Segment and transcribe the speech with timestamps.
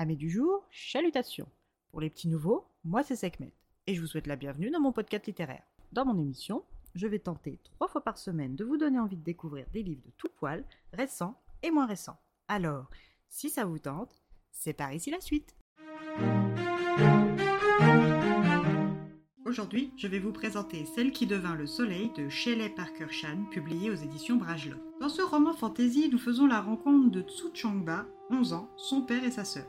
[0.00, 1.48] Amis du jour, chalutations.
[1.90, 3.52] Pour les petits nouveaux, moi c'est Sekhmet
[3.88, 5.64] et je vous souhaite la bienvenue dans mon podcast littéraire.
[5.90, 6.62] Dans mon émission,
[6.94, 10.04] je vais tenter trois fois par semaine de vous donner envie de découvrir des livres
[10.06, 12.16] de tout poil, récents et moins récents.
[12.46, 12.88] Alors,
[13.28, 14.22] si ça vous tente,
[14.52, 15.56] c'est par ici la suite.
[19.44, 23.90] Aujourd'hui, je vais vous présenter Celle qui devint le soleil de Shelley Parker Chan, publié
[23.90, 24.78] aux éditions Bragelot.
[25.00, 29.24] Dans ce roman fantasy, nous faisons la rencontre de Tsu Changba, 11 ans, son père
[29.24, 29.66] et sa sœur.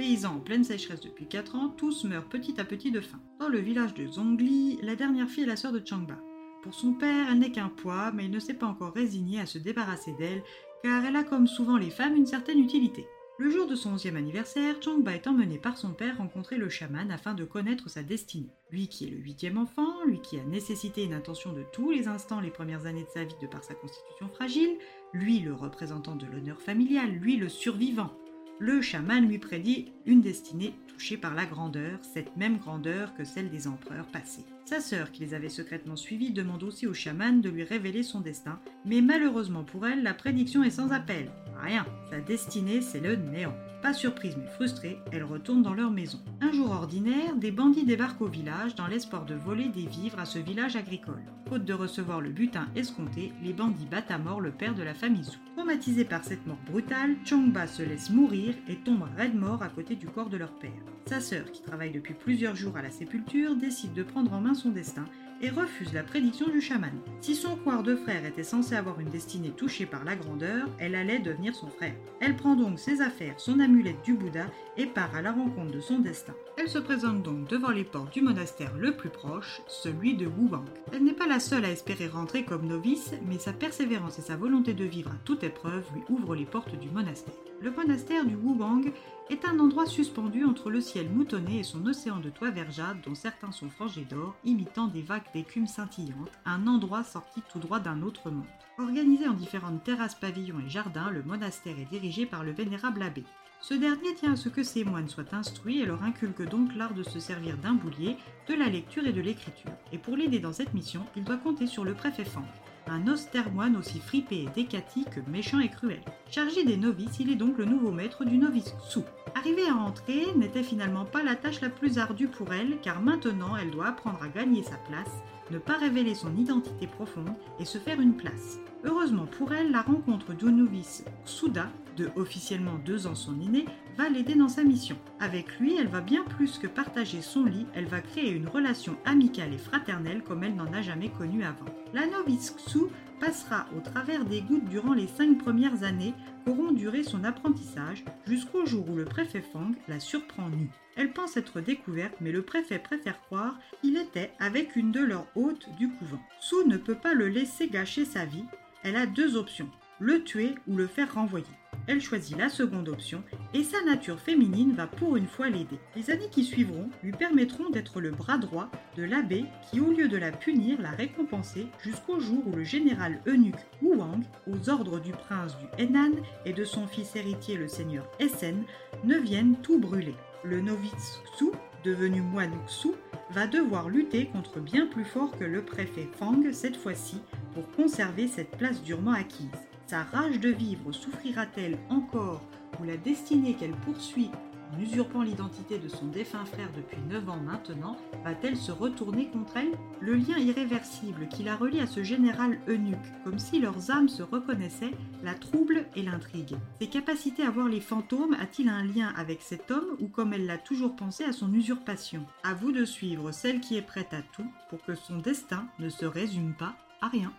[0.00, 3.20] Paysans en pleine sécheresse depuis 4 ans, tous meurent petit à petit de faim.
[3.38, 6.16] Dans le village de Zongli, la dernière fille est la sœur de Changba.
[6.62, 9.44] Pour son père, elle n'est qu'un poids, mais il ne s'est pas encore résigné à
[9.44, 10.42] se débarrasser d'elle,
[10.82, 13.06] car elle a comme souvent les femmes une certaine utilité.
[13.38, 17.10] Le jour de son onzième anniversaire, Changba est emmené par son père rencontrer le chaman
[17.10, 18.54] afin de connaître sa destinée.
[18.70, 22.08] Lui qui est le huitième enfant, lui qui a nécessité une attention de tous les
[22.08, 24.78] instants les premières années de sa vie de par sa constitution fragile,
[25.12, 28.16] lui le représentant de l'honneur familial, lui le survivant.
[28.62, 33.48] Le chaman lui prédit une destinée touchée par la grandeur, cette même grandeur que celle
[33.48, 34.44] des empereurs passés.
[34.66, 38.20] Sa sœur, qui les avait secrètement suivis, demande aussi au chaman de lui révéler son
[38.20, 41.30] destin, mais malheureusement pour elle, la prédiction est sans appel.
[41.62, 43.54] Rien, sa destinée c'est le néant.
[43.82, 46.18] Pas surprise mais frustrée, elle retourne dans leur maison.
[46.40, 50.26] Un jour ordinaire, des bandits débarquent au village dans l'espoir de voler des vivres à
[50.26, 51.22] ce village agricole.
[51.48, 54.94] Faute de recevoir le butin escompté, les bandits battent à mort le père de la
[54.94, 55.38] famille Zhou.
[55.56, 59.96] Traumatisé par cette mort brutale, Changba se laisse mourir et tombe raide mort à côté
[59.96, 60.70] du corps de leur père.
[61.10, 64.54] Sa sœur, qui travaille depuis plusieurs jours à la sépulture, décide de prendre en main
[64.54, 65.06] son destin
[65.42, 66.92] et refuse la prédiction du chaman.
[67.20, 70.94] Si son coir de frère était censé avoir une destinée touchée par la grandeur, elle
[70.94, 71.96] allait devenir son frère.
[72.20, 75.80] Elle prend donc ses affaires, son amulette du Bouddha et part à la rencontre de
[75.80, 76.34] son destin.
[76.56, 80.66] Elle se présente donc devant les portes du monastère le plus proche, celui de Wubang.
[80.92, 84.36] Elle n'est pas la seule à espérer rentrer comme novice, mais sa persévérance et sa
[84.36, 87.34] volonté de vivre à toute épreuve lui ouvrent les portes du monastère.
[87.62, 88.92] Le monastère du Wubang
[89.30, 93.14] est un endroit suspendu entre le ciel moutonné et son océan de toits vergeades dont
[93.14, 98.02] certains sont frangés d'or, imitant des vagues d'écume scintillantes, un endroit sorti tout droit d'un
[98.02, 98.44] autre monde.
[98.78, 103.24] Organisé en différentes terrasses, pavillons et jardins, le monastère est dirigé par le vénérable abbé.
[103.60, 106.94] Ce dernier tient à ce que ses moines soient instruits et leur inculque donc l'art
[106.94, 108.16] de se servir d'un boulier,
[108.48, 109.70] de la lecture et de l'écriture.
[109.92, 112.46] Et pour l'aider dans cette mission, il doit compter sur le préfet Fang,
[112.90, 116.00] un austère moine aussi fripé et décati que méchant et cruel.
[116.30, 119.04] Chargé des novices, il est donc le nouveau maître du novice Sou.
[119.34, 123.56] Arriver à entrer n'était finalement pas la tâche la plus ardue pour elle, car maintenant
[123.56, 127.78] elle doit apprendre à gagner sa place, ne pas révéler son identité profonde et se
[127.78, 128.58] faire une place.
[128.84, 131.68] Heureusement pour elle, la rencontre du novice Souda,
[132.00, 133.66] de officiellement deux ans son aîné,
[133.96, 134.96] va l'aider dans sa mission.
[135.20, 138.96] Avec lui, elle va bien plus que partager son lit, elle va créer une relation
[139.04, 141.66] amicale et fraternelle comme elle n'en a jamais connue avant.
[141.92, 142.80] La novice Xu
[143.20, 148.64] passera au travers des gouttes durant les cinq premières années qu'auront duré son apprentissage jusqu'au
[148.64, 150.70] jour où le préfet Fang la surprend nue.
[150.96, 155.26] Elle pense être découverte, mais le préfet préfère croire qu'il était avec une de leurs
[155.36, 156.20] hôtes du couvent.
[156.40, 158.44] Su ne peut pas le laisser gâcher sa vie.
[158.82, 159.68] Elle a deux options,
[159.98, 161.46] le tuer ou le faire renvoyer.
[161.90, 165.80] Elle choisit la seconde option et sa nature féminine va pour une fois l'aider.
[165.96, 170.06] Les années qui suivront lui permettront d'être le bras droit de l'abbé qui, au lieu
[170.06, 175.00] de la punir, la récompenser jusqu'au jour où le général eunuque Wu Wang, aux ordres
[175.00, 176.12] du prince du Henan
[176.44, 178.62] et de son fils héritier le seigneur Essen,
[179.02, 180.14] ne viennent tout brûler.
[180.44, 181.46] Le novice Xu,
[181.82, 182.90] devenu moine Xu,
[183.30, 187.20] va devoir lutter contre bien plus fort que le préfet Fang cette fois-ci
[187.52, 189.69] pour conserver cette place durement acquise.
[189.90, 192.42] Sa rage de vivre souffrira-t-elle encore
[192.78, 194.30] ou la destinée qu'elle poursuit
[194.72, 199.56] en usurpant l'identité de son défunt frère depuis 9 ans maintenant, va-t-elle se retourner contre
[199.56, 199.72] elle?
[200.00, 204.22] Le lien irréversible qui la relie à ce général eunuque, comme si leurs âmes se
[204.22, 206.56] reconnaissaient, la trouble et l'intrigue.
[206.80, 210.46] Ses capacités à voir les fantômes a-t-il un lien avec cet homme ou comme elle
[210.46, 212.24] l'a toujours pensé à son usurpation?
[212.44, 215.88] À vous de suivre celle qui est prête à tout pour que son destin ne
[215.88, 217.32] se résume pas à rien.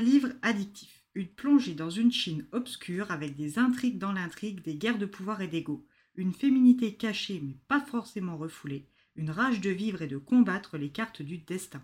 [0.00, 1.04] Livre addictif.
[1.14, 5.42] Une plongée dans une Chine obscure avec des intrigues dans l'intrigue, des guerres de pouvoir
[5.42, 5.84] et d'ego.
[6.14, 8.86] Une féminité cachée mais pas forcément refoulée.
[9.14, 11.82] Une rage de vivre et de combattre les cartes du destin.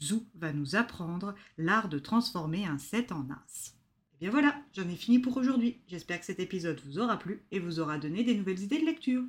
[0.00, 3.74] Zhu va nous apprendre l'art de transformer un 7 en as.
[4.14, 5.76] Et bien voilà, j'en ai fini pour aujourd'hui.
[5.88, 8.86] J'espère que cet épisode vous aura plu et vous aura donné des nouvelles idées de
[8.86, 9.24] lecture.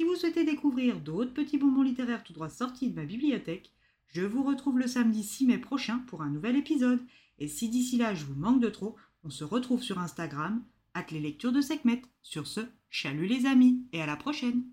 [0.00, 3.70] Si vous souhaitez découvrir d'autres petits bonbons littéraires tout droit sortis de ma bibliothèque,
[4.08, 7.00] je vous retrouve le samedi 6 mai prochain pour un nouvel épisode.
[7.38, 10.62] Et si d'ici là je vous manque de trop, on se retrouve sur Instagram,
[10.94, 12.02] at les lectures de Sekhmet.
[12.22, 14.64] Sur ce, chalut les amis et à la prochaine!